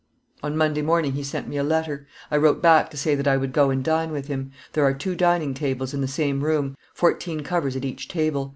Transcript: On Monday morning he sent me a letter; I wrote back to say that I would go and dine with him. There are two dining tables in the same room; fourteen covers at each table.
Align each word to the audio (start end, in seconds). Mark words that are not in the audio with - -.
On 0.41 0.57
Monday 0.57 0.81
morning 0.81 1.11
he 1.11 1.21
sent 1.21 1.47
me 1.47 1.57
a 1.57 1.63
letter; 1.63 2.07
I 2.31 2.37
wrote 2.37 2.59
back 2.59 2.89
to 2.89 2.97
say 2.97 3.13
that 3.13 3.27
I 3.27 3.37
would 3.37 3.53
go 3.53 3.69
and 3.69 3.83
dine 3.83 4.11
with 4.11 4.29
him. 4.29 4.51
There 4.73 4.83
are 4.83 4.95
two 4.95 5.13
dining 5.13 5.53
tables 5.53 5.93
in 5.93 6.01
the 6.01 6.07
same 6.07 6.43
room; 6.43 6.75
fourteen 6.91 7.41
covers 7.43 7.75
at 7.75 7.85
each 7.85 8.07
table. 8.07 8.49